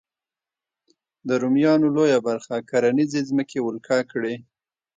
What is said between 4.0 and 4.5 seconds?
کړې.